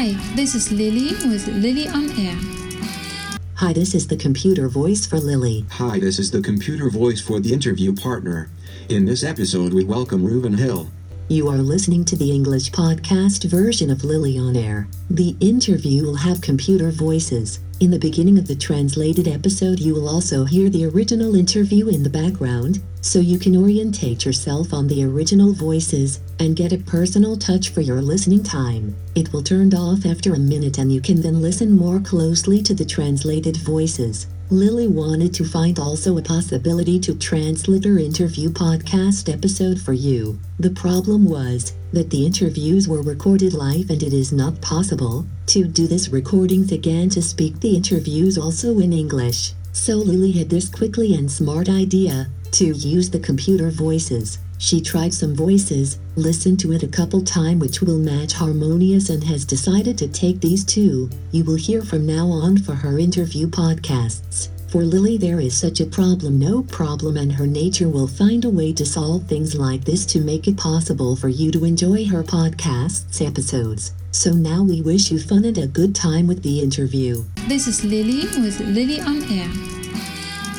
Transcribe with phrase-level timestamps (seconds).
[0.00, 2.36] Hi, this is Lily with Lily on Air.
[3.56, 5.66] Hi, this is the computer voice for Lily.
[5.72, 8.48] Hi, this is the computer voice for the interview partner.
[8.88, 10.88] In this episode, we welcome Reuben Hill.
[11.26, 14.86] You are listening to the English podcast version of Lily on Air.
[15.10, 17.58] The interview will have computer voices.
[17.80, 22.04] In the beginning of the translated episode, you will also hear the original interview in
[22.04, 27.36] the background, so you can orientate yourself on the original voices and get a personal
[27.36, 28.94] touch for your listening time.
[29.14, 32.74] It will turn off after a minute and you can then listen more closely to
[32.74, 34.26] the translated voices.
[34.50, 40.38] Lily wanted to find also a possibility to translate her interview podcast episode for you.
[40.58, 45.64] The problem was that the interviews were recorded live and it is not possible to
[45.64, 49.52] do this recordings again to speak the interviews also in English.
[49.72, 54.38] So Lily had this quickly and smart idea to use the computer voices.
[54.58, 59.22] She tried some voices, listened to it a couple time which will match harmonious and
[59.24, 61.08] has decided to take these two.
[61.30, 64.48] You will hear from now on for her interview podcasts.
[64.70, 68.50] For Lily there is such a problem no problem and her nature will find a
[68.50, 72.22] way to solve things like this to make it possible for you to enjoy her
[72.22, 73.94] podcasts episodes.
[74.10, 77.24] So now we wish you fun and a good time with the interview.
[77.46, 79.48] This is Lily with Lily on Air.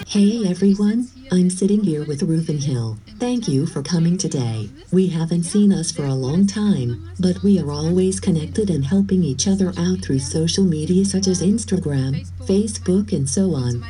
[0.08, 2.98] Hey everyone, I'm sitting here with Reuben Hill.
[3.20, 4.70] Thank you for coming today.
[4.92, 9.24] We haven't seen us for a long time, but we are always connected and helping
[9.24, 13.84] each other out through social media such as Instagram, Facebook, and so on.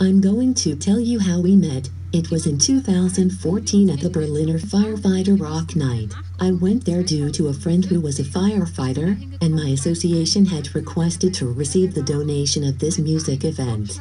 [0.00, 1.90] I'm going to tell you how we met.
[2.14, 6.14] It was in 2014 at the Berliner Firefighter Rock Night.
[6.40, 10.74] I went there due to a friend who was a firefighter, and my association had
[10.74, 14.00] requested to receive the donation of this music event.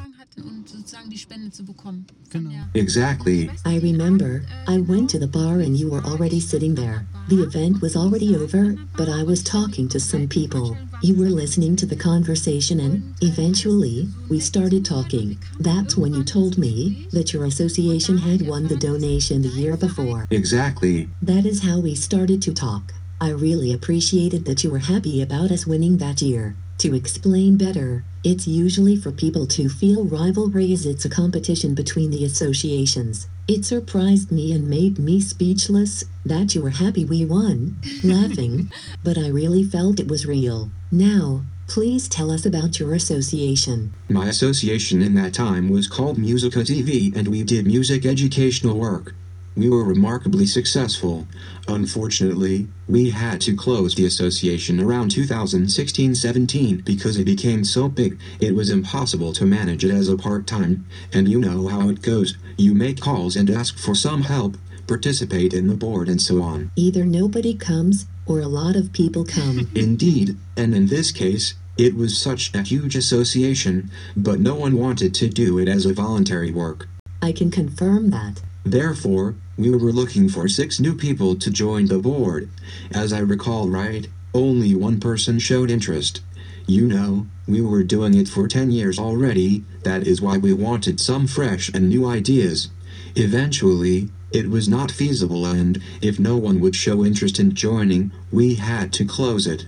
[2.73, 3.49] Exactly.
[3.65, 7.05] I remember, I went to the bar and you were already sitting there.
[7.27, 10.77] The event was already over, but I was talking to some people.
[11.01, 15.37] You were listening to the conversation and, eventually, we started talking.
[15.59, 20.25] That's when you told me that your association had won the donation the year before.
[20.29, 21.09] Exactly.
[21.21, 22.93] That is how we started to talk.
[23.19, 26.55] I really appreciated that you were happy about us winning that year.
[26.81, 32.09] To explain better, it's usually for people to feel rivalry as it's a competition between
[32.09, 33.27] the associations.
[33.47, 38.71] It surprised me and made me speechless that you were happy we won, laughing,
[39.03, 40.71] but I really felt it was real.
[40.91, 43.93] Now, please tell us about your association.
[44.09, 49.13] My association in that time was called Musica TV and we did music educational work.
[49.55, 51.27] We were remarkably successful.
[51.67, 58.17] Unfortunately, we had to close the association around 2016 17 because it became so big,
[58.39, 60.85] it was impossible to manage it as a part time.
[61.13, 64.55] And you know how it goes you make calls and ask for some help,
[64.87, 66.71] participate in the board, and so on.
[66.75, 69.69] Either nobody comes, or a lot of people come.
[69.75, 75.13] Indeed, and in this case, it was such a huge association, but no one wanted
[75.15, 76.87] to do it as a voluntary work.
[77.21, 78.41] I can confirm that.
[78.63, 82.49] Therefore, we were looking for six new people to join the board.
[82.91, 86.21] As I recall right, only one person showed interest.
[86.67, 90.99] You know, we were doing it for 10 years already, that is why we wanted
[90.99, 92.69] some fresh and new ideas.
[93.15, 98.55] Eventually, it was not feasible, and if no one would show interest in joining, we
[98.55, 99.65] had to close it.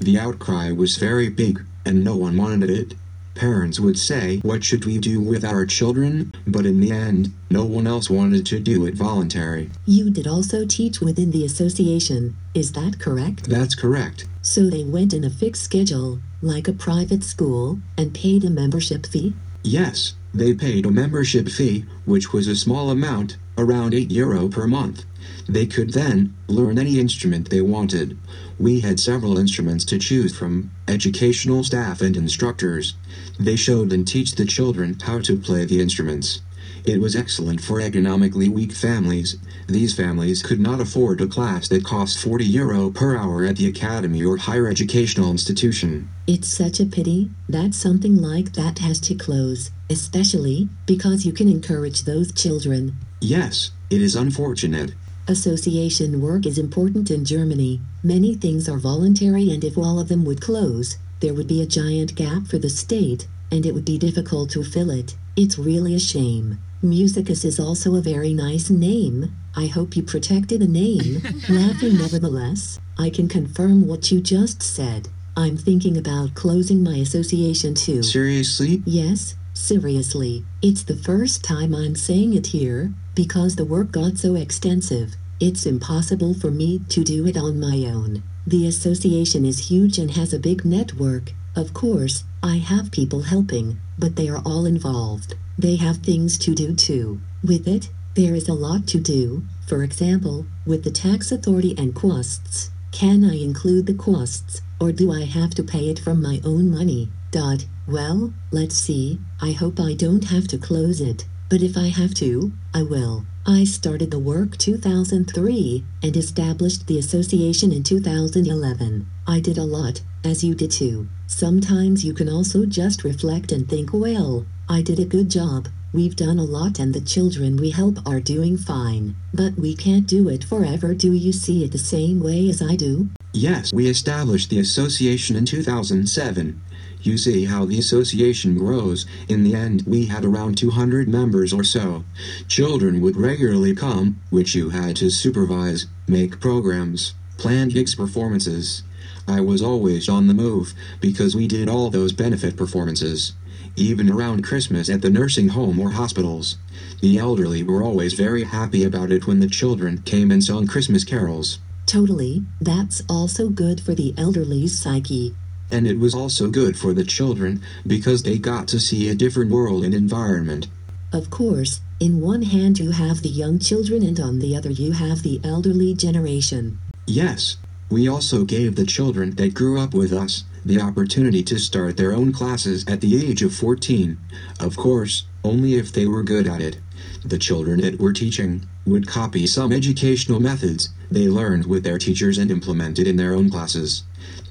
[0.00, 2.94] The outcry was very big, and no one wanted it.
[3.34, 6.32] Parents would say, What should we do with our children?
[6.46, 9.70] But in the end, no one else wanted to do it voluntary.
[9.86, 13.50] You did also teach within the association, is that correct?
[13.50, 14.26] That's correct.
[14.42, 19.06] So they went in a fixed schedule, like a private school, and paid a membership
[19.06, 19.34] fee?
[19.64, 24.66] Yes, they paid a membership fee, which was a small amount, around 8 euro per
[24.66, 25.04] month.
[25.48, 28.18] They could then learn any instrument they wanted.
[28.58, 32.94] We had several instruments to choose from, educational staff and instructors.
[33.38, 36.40] They showed and teach the children how to play the instruments.
[36.84, 39.38] It was excellent for economically weak families.
[39.66, 43.66] These families could not afford a class that cost 40 euro per hour at the
[43.66, 46.10] academy or higher educational institution.
[46.26, 51.48] It's such a pity that something like that has to close, especially because you can
[51.48, 52.96] encourage those children.
[53.20, 54.94] Yes, it is unfortunate.
[55.26, 57.80] Association work is important in Germany.
[58.02, 61.66] Many things are voluntary, and if all of them would close, there would be a
[61.66, 65.16] giant gap for the state, and it would be difficult to fill it.
[65.34, 66.58] It's really a shame.
[66.82, 69.34] Musicus is also a very nice name.
[69.56, 71.22] I hope you protected a name.
[71.48, 75.08] Laughing nevertheless, I can confirm what you just said.
[75.38, 78.02] I'm thinking about closing my association too.
[78.02, 78.82] Seriously?
[78.84, 80.44] Yes, seriously.
[80.60, 85.14] It's the first time I'm saying it here, because the work got so extensive.
[85.40, 88.22] It's impossible for me to do it on my own.
[88.46, 91.32] The association is huge and has a big network.
[91.56, 95.34] Of course, I have people helping, but they are all involved.
[95.58, 97.20] They have things to do too.
[97.42, 99.44] With it, there is a lot to do.
[99.66, 102.70] For example, with the tax authority and costs.
[102.92, 106.70] Can I include the costs, or do I have to pay it from my own
[106.70, 107.10] money?
[107.32, 107.66] Dot.
[107.88, 109.18] Well, let's see.
[109.40, 113.26] I hope I don't have to close it, but if I have to, I will.
[113.46, 119.06] I started the work 2003 and established the association in 2011.
[119.28, 121.06] I did a lot, as you did too.
[121.28, 125.68] Sometimes you can also just reflect and think, well, I did a good job.
[125.92, 129.14] We've done a lot and the children we help are doing fine.
[129.32, 130.92] But we can't do it forever.
[130.92, 133.10] Do you see it the same way as I do?
[133.32, 136.60] Yes, we established the association in 2007.
[137.04, 139.04] You see how the association grows.
[139.28, 142.02] In the end, we had around 200 members or so.
[142.48, 148.84] Children would regularly come, which you had to supervise, make programs, plan gigs performances.
[149.28, 150.72] I was always on the move
[151.02, 153.34] because we did all those benefit performances.
[153.76, 156.56] Even around Christmas at the nursing home or hospitals.
[157.02, 161.04] The elderly were always very happy about it when the children came and sung Christmas
[161.04, 161.58] carols.
[161.84, 165.34] Totally, that's also good for the elderly's psyche.
[165.70, 169.50] And it was also good for the children because they got to see a different
[169.50, 170.68] world and environment.
[171.12, 174.92] Of course, in one hand you have the young children and on the other you
[174.92, 176.80] have the elderly generation.
[177.06, 177.56] Yes,
[177.88, 182.12] we also gave the children that grew up with us the opportunity to start their
[182.12, 184.18] own classes at the age of 14.
[184.58, 186.78] Of course, only if they were good at it.
[187.24, 192.38] The children that were teaching would copy some educational methods they learned with their teachers
[192.38, 194.02] and implemented in their own classes.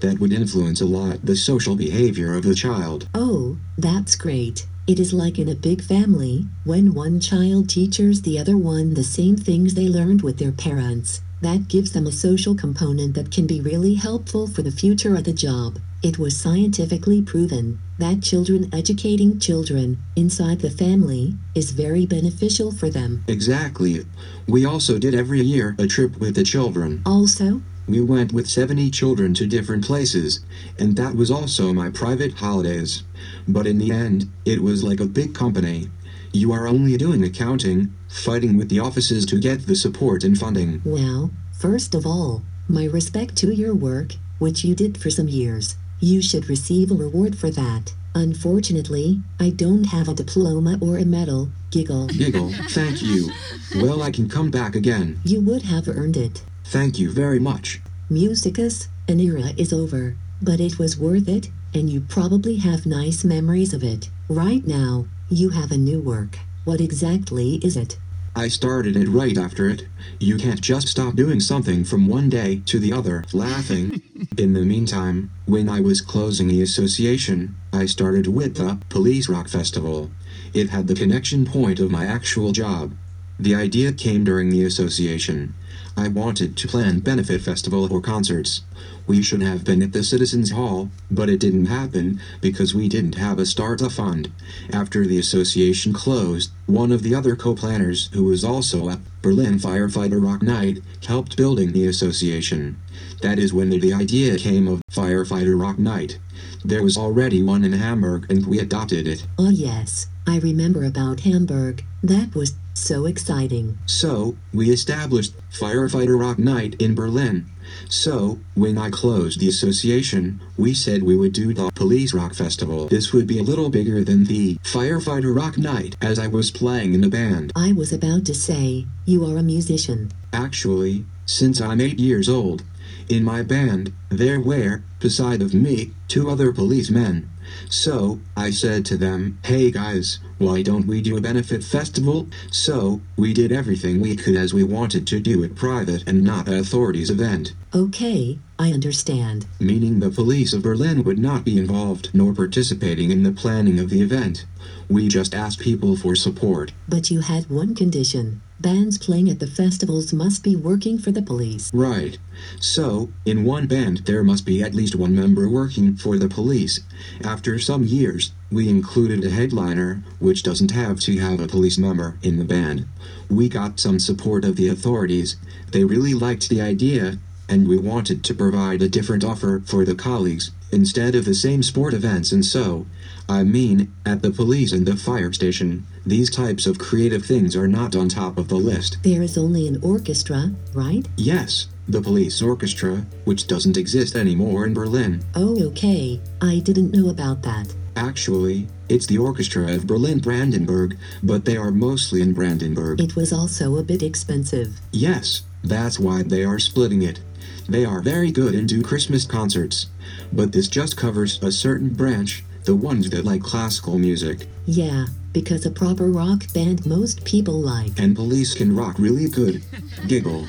[0.02, 3.08] That would influence a lot the social behavior of the child.
[3.14, 4.66] Oh, that's great.
[4.86, 9.04] It is like in a big family, when one child teaches the other one the
[9.04, 11.22] same things they learned with their parents.
[11.42, 15.26] That gives them a social component that can be really helpful for the future of
[15.26, 15.80] the job.
[16.02, 22.90] It was scientifically proven that children educating children inside the family is very beneficial for
[22.90, 23.24] them.
[23.28, 24.06] Exactly.
[24.48, 27.02] We also did every year a trip with the children.
[27.06, 30.40] Also, We went with 70 children to different places,
[30.80, 33.04] and that was also my private holidays.
[33.46, 35.90] But in the end, it was like a big company.
[36.32, 40.82] You are only doing accounting, fighting with the offices to get the support and funding.
[40.86, 45.76] well, first of all, my respect to your work, which you did for some years.
[46.00, 47.94] You should receive a reward for that.
[48.16, 51.50] Unfortunately, I don't have a diploma or a medal.
[51.72, 52.08] Giggle.
[52.08, 53.32] Giggle, thank you.
[53.76, 55.20] Well, I can come back again.
[55.24, 56.44] You would have earned it.
[56.66, 57.82] Thank you very much.
[58.12, 63.24] Musicus, an era is over, but it was worth it, and you probably have nice
[63.24, 64.10] memories of it.
[64.30, 66.38] Right now, you have a new work.
[66.66, 67.98] What exactly is it?
[68.36, 69.86] I started it right after it.
[70.20, 74.02] You can't just stop doing something from one day to the other, laughing.
[74.38, 79.50] In the meantime, when I was closing the association, I started with the Police Rock
[79.50, 80.10] Festival.
[80.52, 82.94] It had the connection point of my actual job.
[83.40, 85.54] The idea came during the association.
[85.96, 88.62] I wanted to plan benefit festival or concerts.
[89.06, 93.16] We should have been at the Citizens Hall, but it didn't happen because we didn't
[93.16, 94.32] have a startup fund.
[94.72, 100.24] After the association closed, one of the other co-planners, who was also a Berlin Firefighter
[100.24, 102.78] Rock Night, helped building the association.
[103.22, 106.18] That is when the idea came of Firefighter Rock Night.
[106.64, 109.28] There was already one in Hamburg and we adopted it.
[109.38, 111.84] Oh, yes, I remember about Hamburg.
[112.02, 113.78] That was so exciting.
[113.86, 117.46] So, we established Firefighter Rock Night in Berlin.
[117.88, 122.88] So, when I closed the association, we said we would do the Police Rock Festival.
[122.88, 126.96] This would be a little bigger than the Firefighter Rock Night, as I was playing
[126.96, 127.52] in a band.
[127.56, 130.12] I was about to say, you are a musician.
[130.34, 132.64] Actually, since I'm eight years old,
[133.08, 137.30] in my band, there were, beside of me, two other policemen.
[137.70, 142.28] So, I said to them, hey guys, why don't we do a benefit festival?
[142.52, 146.48] So, we did everything we could as we wanted to do it private and not
[146.48, 147.54] an authorities event.
[147.74, 149.46] Okay, I understand.
[149.60, 153.90] meaning the police of Berlin would not be involved nor participating in the planning of
[153.90, 154.46] the event.
[154.90, 156.72] We just asked people for support.
[156.88, 158.42] But you had one condition.
[158.64, 161.70] Bands playing at the festivals must be working for the police.
[161.74, 162.18] Right.
[162.62, 166.80] So, in one band, there must be at least one member working for the police.
[167.26, 172.18] After some years, we included a headliner, which doesn't have to have a police member
[172.24, 172.86] in the band.
[173.30, 175.36] We got some support of the authorities.
[175.74, 177.18] They really liked the idea,
[177.50, 181.64] and we wanted to provide a different offer for the colleagues instead of the same
[181.64, 182.86] sport events and so
[183.30, 187.68] I mean, at the police and the fire station, these types of creative things are
[187.68, 188.98] not on top of the list.
[189.04, 191.08] There is only an orchestra, right?
[191.16, 195.24] Yes, the police orchestra, which doesn't exist anymore in Berlin.
[195.36, 196.20] Oh, okay.
[196.42, 197.74] I didn't know about that.
[197.96, 203.00] Actually, it's the orchestra of Berlin Brandenburg, but they are mostly in Brandenburg.
[203.00, 204.80] It was also a bit expensive.
[204.92, 207.22] Yes, that's why they are splitting it.
[207.68, 209.88] They are very good and do Christmas concerts.
[210.32, 214.48] But this just covers a certain branch, the ones that like classical music.
[214.66, 217.98] Yeah, because a proper rock band most people like.
[217.98, 219.64] And police can rock really good.
[220.08, 220.48] Giggle.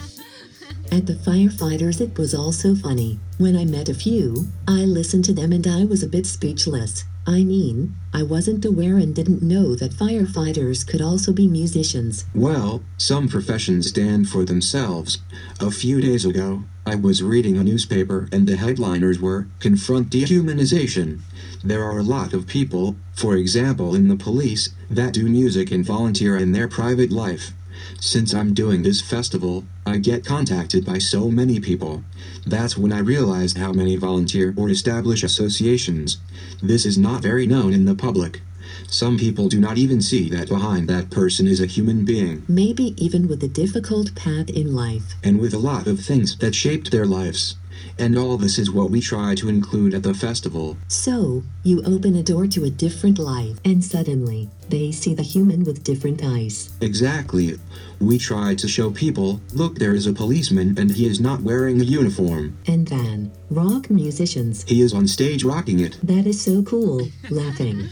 [0.92, 3.18] At the firefighters, it was also funny.
[3.38, 7.04] When I met a few, I listened to them and I was a bit speechless.
[7.26, 12.26] I mean, I wasn't aware and didn't know that firefighters could also be musicians.
[12.34, 15.18] Well, some professions stand for themselves.
[15.58, 21.20] A few days ago, I was reading a newspaper and the headliners were Confront Dehumanization.
[21.62, 25.82] There are a lot of people, for example in the police, that do music and
[25.82, 27.52] volunteer in their private life.
[27.98, 32.04] Since I'm doing this festival, I get contacted by so many people.
[32.46, 36.18] That's when I realized how many volunteer or establish associations.
[36.62, 38.42] This is not very known in the public.
[38.88, 42.94] Some people do not even see that behind that person is a human being, Maybe
[42.96, 45.14] even with a difficult path in life.
[45.22, 47.56] and with a lot of things that shaped their lives.
[47.98, 50.76] And all this is what we try to include at the festival.
[50.88, 55.64] So, you open a door to a different life, and suddenly, they see the human
[55.64, 56.70] with different eyes.
[56.80, 57.58] Exactly.
[58.00, 61.80] We try to show people look, there is a policeman and he is not wearing
[61.80, 62.56] a uniform.
[62.66, 64.64] And then, rock musicians.
[64.64, 65.98] He is on stage rocking it.
[66.02, 67.08] That is so cool.
[67.30, 67.88] Laughing.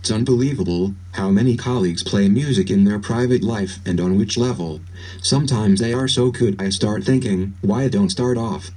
[0.00, 4.80] It's unbelievable how many colleagues play music in their private life and on which level.
[5.22, 8.70] Sometimes they are so good I start thinking, why don't start off?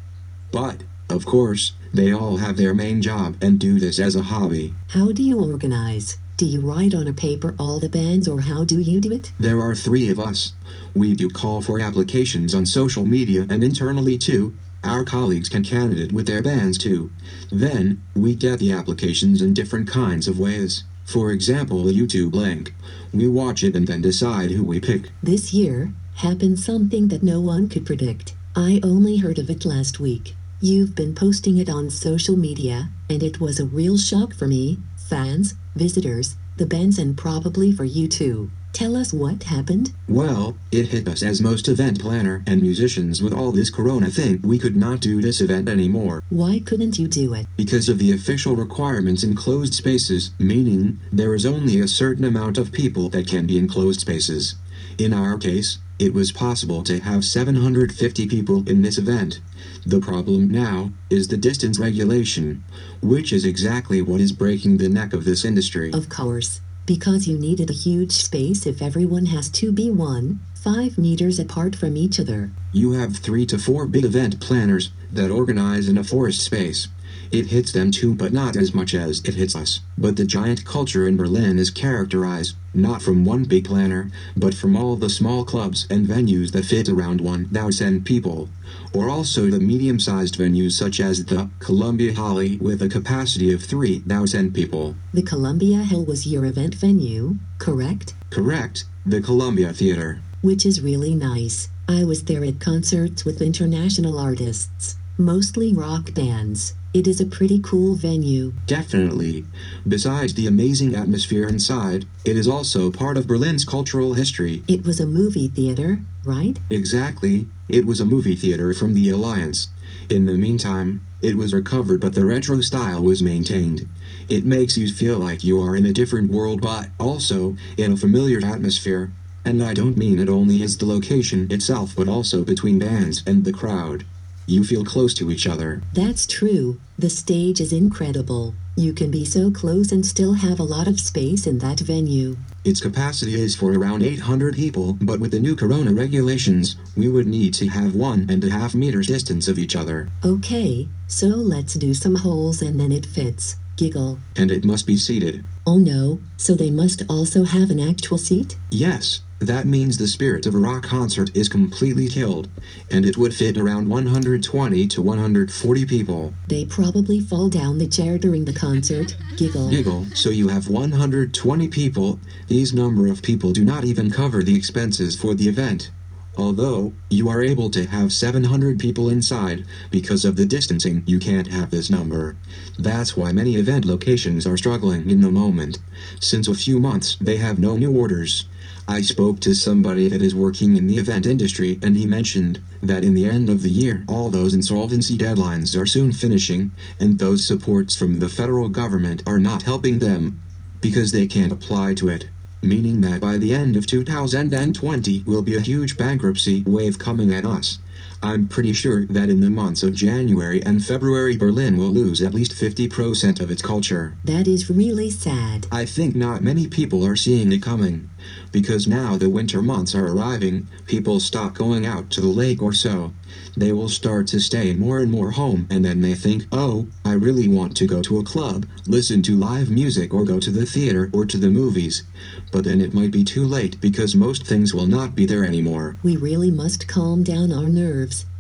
[0.52, 4.74] But, of course, they all have their main job and do this as a hobby.
[4.90, 6.18] How do you organize?
[6.38, 9.32] Do you write on a paper all the bands or how do you do it?
[9.40, 10.54] There are three of us.
[10.96, 14.56] We do call for applications on social media and internally too.
[14.84, 17.12] Our colleagues can candidate with their bands too.
[17.52, 20.84] Then, we get the applications in different kinds of ways.
[21.12, 22.74] For example, a YouTube link.
[23.14, 25.12] We watch it and then decide who we pick.
[25.22, 28.34] This year, happened something that no one could predict.
[28.56, 30.36] I only heard of it last week.
[30.62, 34.78] You've been posting it on social media, and it was a real shock for me,
[34.96, 38.50] fans, visitors, the bands, and probably for you too.
[38.74, 39.92] Tell us what happened?
[40.08, 44.42] Well, it hit us as most event planner and musicians with all this corona thing
[44.44, 46.24] we could not do this event anymore.
[46.30, 47.48] Why couldn't you do it?
[47.58, 52.58] Because of the official requirements in closed spaces, meaning there is only a certain amount
[52.58, 54.56] of people that can be in closed spaces.
[54.98, 59.40] In our case, it was possible to have 750 people in this event.
[59.86, 62.64] The problem now is the distance regulation,
[63.02, 65.92] which is exactly what is breaking the neck of this industry.
[65.94, 66.62] Of course,
[66.96, 71.74] because you needed a huge space if everyone has to be one, five meters apart
[71.74, 72.52] from each other.
[72.74, 76.90] You have three to four big event planners that organize in a forest space.
[77.32, 79.80] It hits them too, but not as much as it hits us.
[79.98, 84.76] But the giant culture in Berlin is characterized not from one big planner, but from
[84.76, 88.50] all the small clubs and venues that fit around 1,000 people.
[88.94, 93.64] Or also the medium sized venues such as the Columbia Halle with a capacity of
[93.64, 94.96] 3,000 people.
[95.14, 98.14] The Columbia Halle was your event venue, correct?
[98.30, 100.22] Correct, the Columbia Theater.
[100.42, 101.70] Which is really nice.
[101.88, 106.74] I was there at concerts with international artists, mostly rock bands.
[106.94, 108.52] It is a pretty cool venue.
[108.68, 109.46] Definitely.
[109.88, 114.62] Besides the amazing atmosphere inside, it is also part of Berlin's cultural history.
[114.68, 116.60] It was a movie theater, right?
[116.70, 119.70] Exactly, it was a movie theater from the Alliance.
[120.10, 123.88] In the meantime, it was recovered but the retro style was maintained.
[124.28, 127.98] It makes you feel like you are in a different world but also in a
[127.98, 129.14] familiar atmosphere.
[129.46, 133.46] And I don't mean it only as the location itself but also between bands and
[133.46, 134.04] the crowd.
[134.48, 135.82] You feel close to each other.
[135.94, 136.80] That's true.
[136.98, 138.54] The stage is incredible.
[138.76, 142.38] You can be so close and still have a lot of space in that venue.
[142.64, 147.28] Its capacity is for around 800 people, but with the new corona regulations, we would
[147.28, 150.10] need to have one and a half meters distance of each other.
[150.24, 153.56] Okay, so let's do some holes and then it fits.
[153.78, 154.20] Giggle.
[154.36, 155.44] And it must be seated.
[155.66, 158.58] Oh no, so they must also have an actual seat?
[158.70, 162.48] Yes, that means the spirit of a rock concert is completely killed,
[162.92, 166.34] and it would fit around 120 to 140 people.
[166.48, 169.18] They probably fall down the chair during the concert.
[169.38, 169.70] Giggle.
[169.72, 172.20] Giggle, so you have 120 people.
[172.48, 175.90] These number of people do not even cover the expenses for the event.
[176.38, 181.48] Although, you are able to have 700 people inside, because of the distancing, you can't
[181.48, 182.38] have this number.
[182.80, 185.80] That's why many event locations are struggling in the moment.
[186.20, 188.46] Since a few months, they have no new orders.
[188.88, 193.04] I spoke to somebody that is working in the event industry and he mentioned that
[193.04, 197.46] in the end of the year, all those insolvency deadlines are soon finishing, and those
[197.46, 200.42] supports from the federal government are not helping them
[200.82, 202.28] because they can't apply to it.
[202.64, 207.46] Meaning that by the end of 2020 will be a huge bankruptcy wave coming at
[207.46, 207.80] us.
[208.24, 212.36] I'm pretty sure that in the months of January and February, Berlin will lose at
[212.36, 214.16] least 50% of its culture.
[214.24, 215.66] That is really sad.
[215.72, 218.12] I think not many people are seeing it coming.
[218.52, 222.74] Because now the winter months are arriving, people stop going out to the lake or
[222.74, 223.14] so.
[223.58, 227.14] They will start to stay more and more home and then they think, oh, I
[227.14, 230.66] really want to go to a club, listen to live music or go to the
[230.66, 232.04] theater or to the movies.
[232.52, 235.96] But then it might be too late because most things will not be there anymore.
[236.04, 237.81] We really must calm down our nerves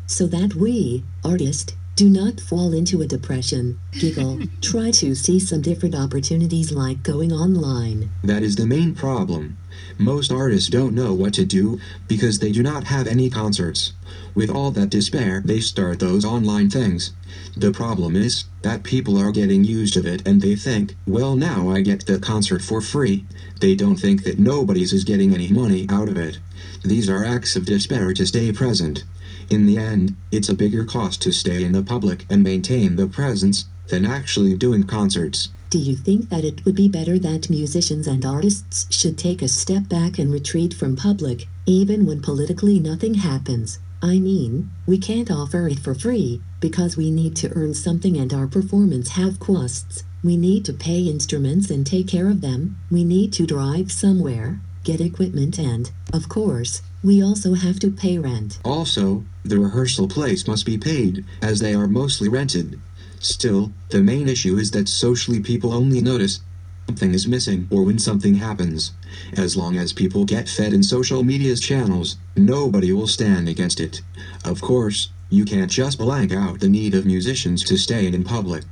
[0.07, 3.79] so that we, artists, do not fall into a depression.
[3.91, 4.39] Giggle.
[4.62, 8.10] Try to see some different opportunities like going online.
[8.24, 9.57] That is the main problem.
[9.97, 13.93] Most artists don't know what to do because they do not have any concerts.
[14.33, 17.11] With all that despair, they start those online things.
[17.55, 21.69] The problem is that people are getting used to it and they think, well, now
[21.69, 23.25] I get the concert for free.
[23.59, 26.39] They don't think that nobody's is getting any money out of it.
[26.83, 29.03] These are acts of despair to stay present.
[29.49, 33.07] In the end, it's a bigger cost to stay in the public and maintain the
[33.07, 35.49] presence than actually doing concerts.
[35.71, 39.47] Do you think that it would be better that musicians and artists should take a
[39.47, 43.79] step back and retreat from public, even when politically nothing happens?
[44.01, 48.33] I mean, we can't offer it for free, because we need to earn something and
[48.33, 50.03] our performance have costs.
[50.21, 52.75] We need to pay instruments and take care of them.
[52.91, 58.17] We need to drive somewhere, get equipment and, of course, we also have to pay
[58.17, 58.59] rent.
[58.65, 62.77] Also, the rehearsal place must be paid, as they are mostly rented.
[63.21, 66.39] Still, the main issue is that socially people only notice
[66.87, 68.93] something is missing or when something happens.
[69.37, 74.01] As long as people get fed in social media's channels, nobody will stand against it.
[74.43, 78.63] Of course, you can't just blank out the need of musicians to stay in public.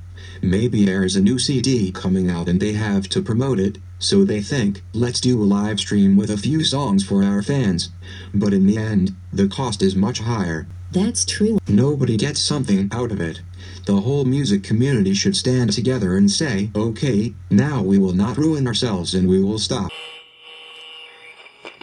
[0.41, 4.41] Maybe there's a new CD coming out and they have to promote it, so they
[4.41, 7.91] think, let's do a live stream with a few songs for our fans.
[8.33, 10.67] But in the end, the cost is much higher.
[10.91, 11.59] That's true.
[11.67, 13.41] Nobody gets something out of it.
[13.85, 18.67] The whole music community should stand together and say, okay, now we will not ruin
[18.67, 19.91] ourselves and we will stop.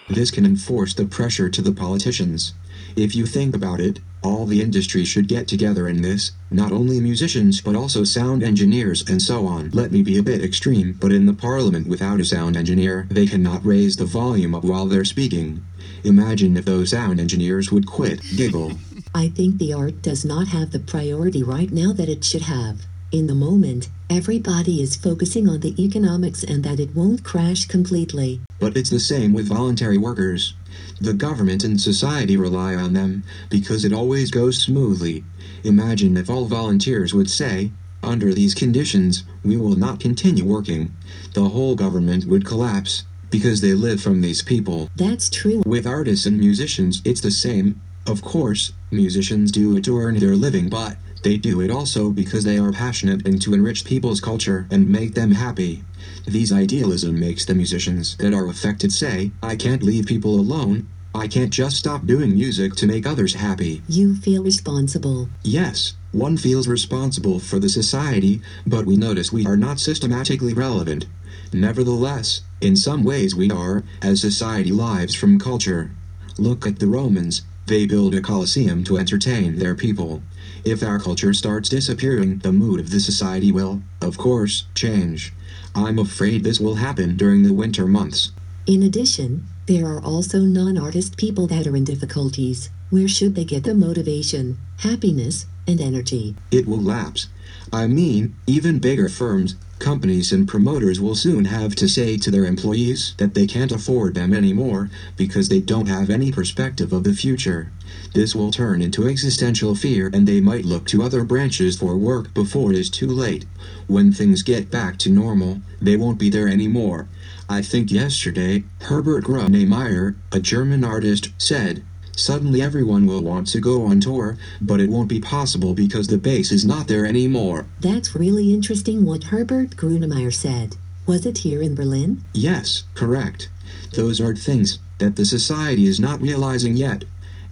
[0.08, 2.54] This can enforce the pressure to the politicians.
[2.94, 7.00] If you think about it, all the industry should get together in this, not only
[7.00, 9.70] musicians but also sound engineers and so on.
[9.70, 13.26] Let me be a bit extreme, but in the parliament without a sound engineer, they
[13.26, 15.64] cannot raise the volume up while they're speaking.
[16.04, 18.20] Imagine if those sound engineers would quit.
[18.36, 18.72] Giggle.
[19.16, 22.82] I think the art does not have the priority right now that it should have.
[23.10, 28.42] In the moment, everybody is focusing on the economics and that it won't crash completely.
[28.60, 30.52] But it's the same with voluntary workers.
[31.00, 35.24] The government and society rely on them because it always goes smoothly.
[35.64, 40.94] Imagine if all volunteers would say, under these conditions, we will not continue working.
[41.32, 44.90] The whole government would collapse because they live from these people.
[44.94, 45.62] That's true.
[45.64, 47.80] With artists and musicians, it's the same.
[48.06, 52.44] Of course, musicians do it to earn their living, but they do it also because
[52.44, 55.82] they are passionate and to enrich people's culture and make them happy.
[56.24, 60.88] These idealism makes the musicians that are affected say, I can't leave people alone.
[61.16, 63.82] I can't just stop doing music to make others happy.
[63.88, 65.28] You feel responsible.
[65.42, 71.06] Yes, one feels responsible for the society, but we notice we are not systematically relevant.
[71.52, 75.90] Nevertheless, in some ways we are, as society lives from culture.
[76.38, 77.42] Look at the Romans.
[77.66, 80.22] They build a colosseum to entertain their people.
[80.64, 85.32] If our culture starts disappearing, the mood of the society will, of course, change.
[85.74, 88.30] I'm afraid this will happen during the winter months.
[88.66, 92.70] In addition, there are also non artist people that are in difficulties.
[92.90, 96.36] Where should they get the motivation, happiness, and energy?
[96.52, 97.26] It will lapse.
[97.72, 102.44] I mean, even bigger firms, companies, and promoters will soon have to say to their
[102.44, 107.12] employees that they can't afford them anymore because they don't have any perspective of the
[107.12, 107.70] future.
[108.14, 112.32] This will turn into existential fear and they might look to other branches for work
[112.34, 113.46] before it is too late.
[113.86, 117.08] When things get back to normal, they won't be there anymore.
[117.48, 121.84] I think yesterday, Herbert Grönemeyer, a German artist, said,
[122.16, 126.16] Suddenly everyone will want to go on tour, but it won't be possible because the
[126.16, 127.66] base is not there anymore.
[127.80, 130.76] That's really interesting what Herbert Grönemeyer said.
[131.06, 132.24] Was it here in Berlin?
[132.32, 133.50] Yes, correct.
[133.94, 137.04] Those are things that the society is not realizing yet.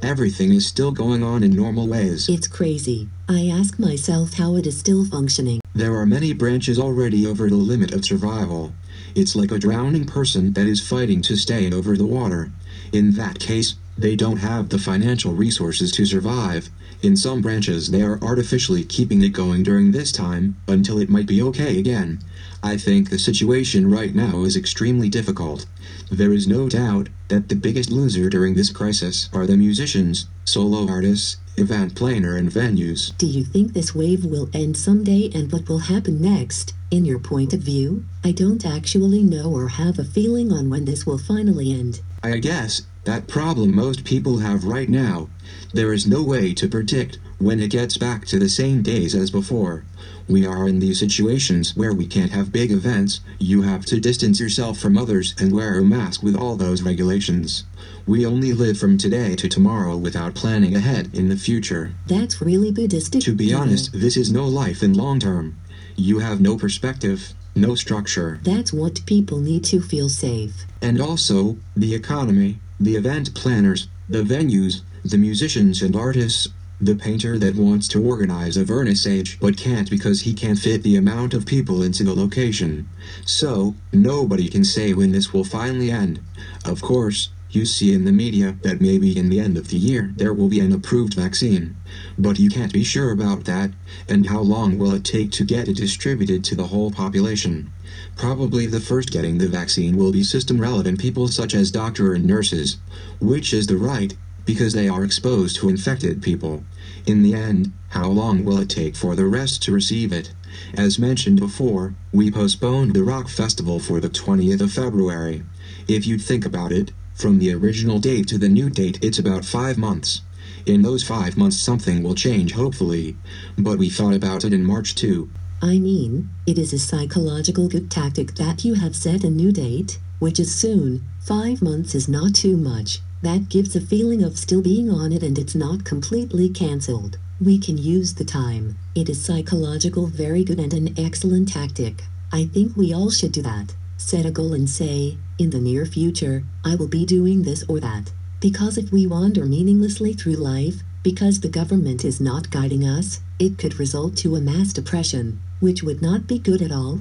[0.02, 2.28] everything is still going on in normal ways.
[2.28, 3.08] It's crazy.
[3.28, 5.60] I ask myself how it is still functioning.
[5.74, 8.72] There are many branches already over the limit of survival.
[9.14, 12.50] It's like a drowning person that is fighting to stay over the water.
[12.92, 16.68] In that case, they don't have the financial resources to survive.
[17.02, 21.26] In some branches, they are artificially keeping it going during this time until it might
[21.26, 22.20] be okay again.
[22.62, 25.66] I think the situation right now is extremely difficult.
[26.10, 30.88] There is no doubt that the biggest loser during this crisis are the musicians, solo
[30.88, 33.16] artists, event planner, and venues.
[33.18, 36.74] Do you think this wave will end someday and what will happen next?
[36.90, 40.84] In your point of view, I don't actually know or have a feeling on when
[40.84, 42.00] this will finally end.
[42.22, 45.28] I guess that problem most people have right now.
[45.72, 49.30] There is no way to predict when it gets back to the same days as
[49.30, 49.84] before.
[50.26, 54.40] We are in these situations where we can't have big events, you have to distance
[54.40, 57.64] yourself from others and wear a mask with all those regulations.
[58.06, 61.94] We only live from today to tomorrow without planning ahead in the future.
[62.06, 63.22] That's really Buddhistic.
[63.22, 65.58] To be honest, this is no life in long term.
[65.96, 68.40] You have no perspective, no structure.
[68.42, 70.64] That's what people need to feel safe.
[70.80, 76.48] And also, the economy, the event planners, the venues, the musicians and artists,
[76.80, 80.96] the painter that wants to organize a vernissage but can't because he can't fit the
[80.96, 82.88] amount of people into the location.
[83.24, 86.20] So, nobody can say when this will finally end.
[86.64, 90.12] Of course, you see in the media that maybe in the end of the year
[90.16, 91.76] there will be an approved vaccine.
[92.18, 93.70] But you can't be sure about that,
[94.08, 97.72] and how long will it take to get it distributed to the whole population?
[98.16, 102.24] Probably the first getting the vaccine will be system relevant people such as doctor and
[102.24, 102.78] nurses,
[103.20, 106.64] which is the right, because they are exposed to infected people.
[107.06, 110.32] In the end, how long will it take for the rest to receive it?
[110.74, 115.42] As mentioned before, we postponed the rock festival for the 20th of February.
[115.88, 119.44] If you think about it, from the original date to the new date it's about
[119.44, 120.22] five months.
[120.66, 123.16] In those five months something will change hopefully.
[123.56, 125.30] But we thought about it in March too.
[125.62, 129.98] I mean, it is a psychological good tactic that you have set a new date,
[130.18, 131.02] which is soon.
[131.20, 133.00] Five months is not too much.
[133.22, 137.18] That gives a feeling of still being on it and it's not completely cancelled.
[137.40, 138.76] We can use the time.
[138.94, 142.04] It is psychological very good and an excellent tactic.
[142.32, 143.74] I think we all should do that.
[143.96, 147.80] Set a goal and say, in the near future, I will be doing this or
[147.80, 148.12] that.
[148.40, 153.58] Because if we wander meaninglessly through life, because the government is not guiding us, it
[153.58, 157.00] could result to a mass depression, which would not be good at all.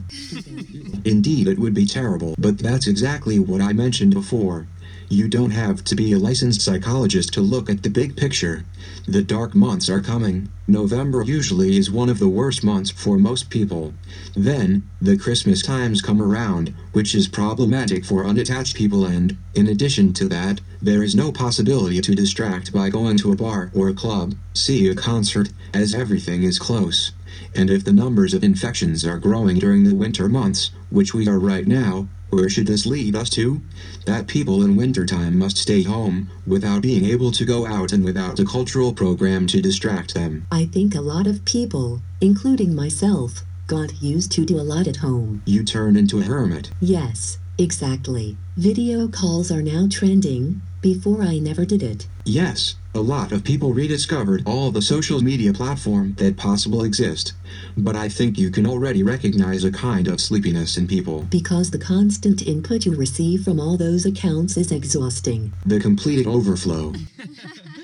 [1.05, 4.67] Indeed, it would be terrible, but that's exactly what I mentioned before.
[5.09, 8.65] You don't have to be a licensed psychologist to look at the big picture.
[9.05, 10.49] The dark months are coming.
[10.67, 13.93] November usually is one of the worst months for most people.
[14.35, 20.13] Then, the Christmas times come around, which is problematic for unattached people, and, in addition
[20.13, 23.93] to that, there is no possibility to distract by going to a bar or a
[23.93, 27.13] club, see a concert, as everything is close.
[27.55, 31.39] And if the numbers of infections are growing during the winter months, which we are
[31.39, 33.61] right now, where should this lead us to?
[34.05, 38.39] That people in wintertime must stay home, without being able to go out and without
[38.39, 40.45] a cultural program to distract them.
[40.51, 44.97] I think a lot of people, including myself, got used to do a lot at
[44.97, 45.43] home.
[45.45, 46.71] You turn into a hermit.
[46.81, 48.35] Yes, exactly.
[48.57, 50.61] Video calls are now trending.
[50.83, 52.07] Before I never did it.
[52.25, 57.31] Yes, a lot of people rediscovered all the social media platform that possible exist.
[57.77, 61.21] But I think you can already recognize a kind of sleepiness in people.
[61.29, 65.53] Because the constant input you receive from all those accounts is exhausting.
[65.65, 66.91] The completed overflow.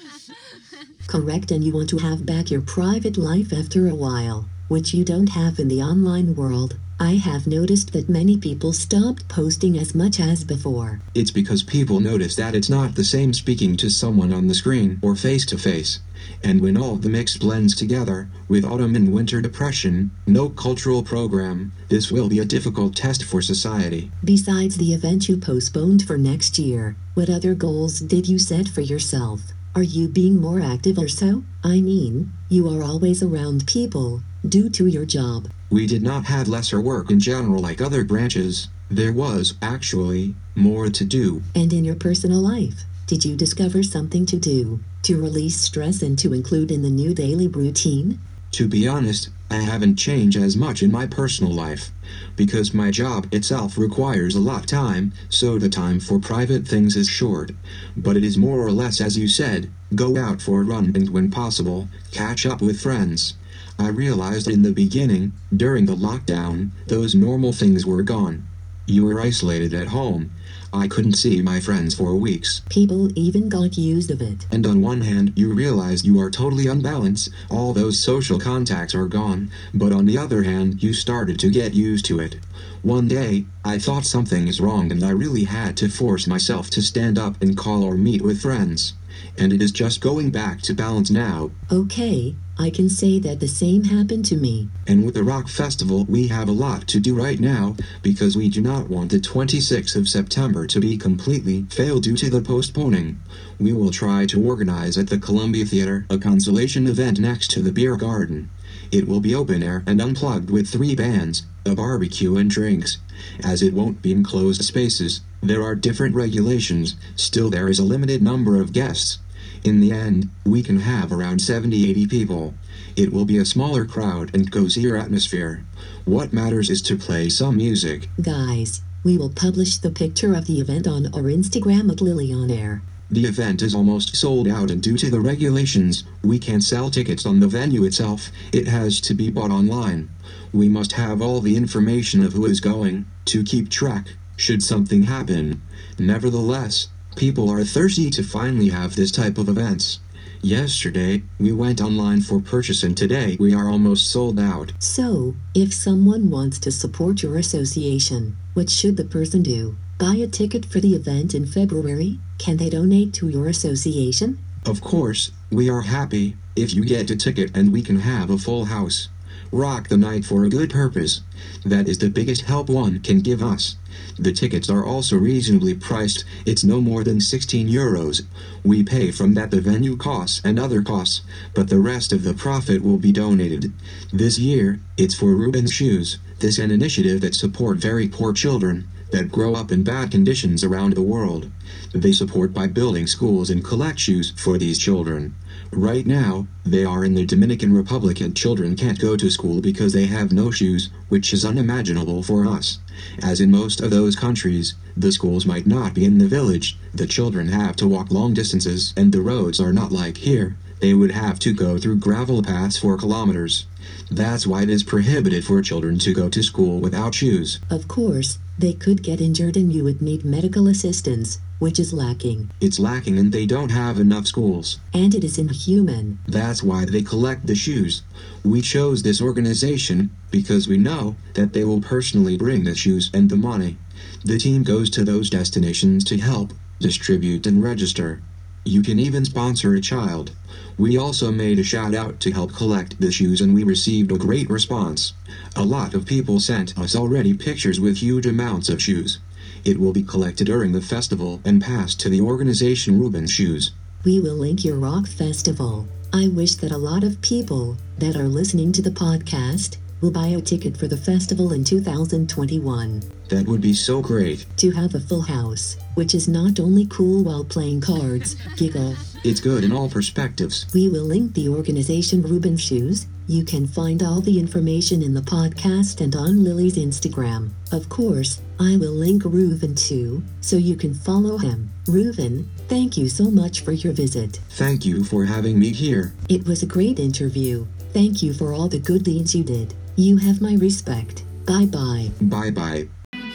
[1.07, 5.05] Correct, and you want to have back your private life after a while, which you
[5.05, 6.75] don't have in the online world.
[7.01, 10.99] I have noticed that many people stopped posting as much as before.
[11.15, 14.99] It's because people notice that it's not the same speaking to someone on the screen
[15.01, 15.99] or face to face.
[16.43, 21.71] And when all the mix blends together, with autumn and winter depression, no cultural program,
[21.88, 24.12] this will be a difficult test for society.
[24.21, 28.81] Besides the event you postponed for next year, what other goals did you set for
[28.81, 29.39] yourself?
[29.73, 31.43] Are you being more active or so?
[31.63, 35.49] I mean, you are always around people, due to your job.
[35.69, 38.69] We did not have lesser work in general like other branches.
[38.89, 41.43] There was, actually, more to do.
[41.56, 46.17] And in your personal life, did you discover something to do, to release stress and
[46.19, 48.19] to include in the new daily routine?
[48.52, 51.91] To be honest, I haven't changed as much in my personal life.
[52.36, 56.95] Because my job itself requires a lot of time, so the time for private things
[56.95, 57.52] is short.
[57.95, 61.10] But it is more or less as you said go out for a run and
[61.10, 63.34] when possible, catch up with friends.
[63.80, 68.46] I realized in the beginning, during the lockdown, those normal things were gone.
[68.86, 70.32] You were isolated at home.
[70.74, 72.62] I couldn't see my friends for weeks.
[72.70, 74.46] People even got used of it.
[74.52, 79.08] And on one hand, you realize you are totally unbalanced, all those social contacts are
[79.08, 82.36] gone, but on the other hand, you started to get used to it.
[82.82, 86.82] One day, I thought something is wrong and I really had to force myself to
[86.82, 88.94] stand up and call or meet with friends.
[89.38, 91.51] And it is just going back to balance now.
[91.71, 94.69] Okay, I can say that the same happened to me.
[94.86, 98.49] And with the rock festival, we have a lot to do right now because we
[98.49, 103.19] do not want the 26th of September to be completely failed due to the postponing.
[103.60, 107.71] We will try to organize at the Columbia Theater a consolation event next to the
[107.71, 108.49] beer garden.
[108.91, 112.97] It will be open air and unplugged with three bands, a barbecue and drinks.
[113.43, 118.21] As it won't be enclosed spaces, there are different regulations, still there is a limited
[118.21, 119.19] number of guests.
[119.63, 122.54] In the end, we can have around 70 80 people.
[122.95, 125.65] It will be a smaller crowd and cozier atmosphere.
[126.06, 128.10] What matters is to play some music.
[128.21, 132.49] Guys, we will publish the picture of the event on our Instagram at Lily on
[132.49, 132.82] Air.
[133.12, 137.26] The event is almost sold out, and due to the regulations, we can't sell tickets
[137.26, 138.32] on the venue itself.
[138.54, 140.10] It has to be bought online.
[140.54, 145.04] We must have all the information of who is going to keep track should something
[145.04, 145.62] happen.
[145.98, 150.00] Nevertheless, people are thirsty to finally have this type of events.
[150.41, 154.72] Yesterday, we went online for purchase, and today we are almost sold out.
[154.78, 159.76] So, if someone wants to support your association, what should the person do?
[159.99, 162.19] Buy a ticket for the event in February?
[162.38, 164.39] Can they donate to your association?
[164.65, 168.38] Of course, we are happy if you get a ticket and we can have a
[168.38, 169.09] full house.
[169.51, 171.19] Rock the night for a good purpose.
[171.65, 173.75] That is the biggest help one can give us.
[174.17, 178.21] The tickets are also reasonably priced, it's no more than 16 euros.
[178.63, 182.33] We pay from that the venue costs and other costs, but the rest of the
[182.33, 183.73] profit will be donated.
[184.13, 186.19] This year, it's for Reuben's Shoes.
[186.39, 190.93] This an initiative that support very poor children that grow up in bad conditions around
[190.93, 191.52] the world.
[191.93, 195.36] They support by building schools and collect shoes for these children.
[195.72, 199.93] Right now, they are in the Dominican Republic and children can't go to school because
[199.93, 202.80] they have no shoes, which is unimaginable for us.
[203.22, 207.08] As in most of those countries, the schools might not be in the village, the
[207.08, 210.58] children have to walk long distances, and the roads are not like here.
[210.80, 213.65] They would have to go through gravel paths for kilometers.
[214.10, 217.60] That's why it is prohibited for children to go to school without shoes.
[217.69, 222.52] Of course, they could get injured and you would need medical assistance, which is lacking.
[222.60, 224.80] It's lacking and they don't have enough schools.
[224.93, 226.19] And it is inhuman.
[226.28, 228.04] That's why they collect the shoes.
[228.43, 233.30] We chose this organization because we know that they will personally bring the shoes and
[233.30, 233.78] the money.
[234.26, 238.22] The team goes to those destinations to help, distribute, and register.
[238.65, 240.32] You can even sponsor a child.
[240.78, 244.17] We also made a shout out to help collect the shoes and we received a
[244.17, 245.13] great response.
[245.56, 249.19] A lot of people sent us already pictures with huge amounts of shoes.
[249.65, 253.72] It will be collected during the festival and passed to the organization Reuben's Shoes.
[254.06, 255.88] We will link your rock festival.
[256.13, 260.27] I wish that a lot of people that are listening to the podcast will buy
[260.27, 264.45] a ticket for the festival in 2021 That would be so great.
[264.57, 268.95] to have a full house, which is not only cool while playing cards, giggle.
[269.23, 270.65] It's good in all perspectives.
[270.73, 273.07] We will link the organization Reuben Shoes.
[273.27, 277.49] You can find all the information in the podcast and on Lily's Instagram.
[277.71, 281.69] Of course, I will link Reuven too, so you can follow him.
[281.85, 284.39] Reuven, thank you so much for your visit.
[284.51, 286.13] Thank you for having me here.
[286.29, 287.67] It was a great interview.
[287.91, 289.73] Thank you for all the good deeds you did.
[289.99, 291.23] You have my respect.
[291.45, 292.09] Bye bye.
[292.21, 292.88] Bye bye.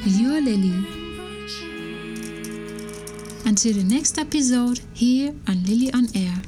[0.07, 0.73] You're Lily.
[3.45, 6.41] Until the next episode here on Lily on Air.